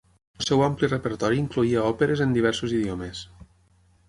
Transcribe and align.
El 0.39 0.45
seu 0.45 0.63
ampli 0.67 0.87
repertori 0.89 1.39
incloïa 1.43 1.83
òperes 1.91 2.25
en 2.27 2.35
diversos 2.39 2.75
idiomes. 2.79 3.23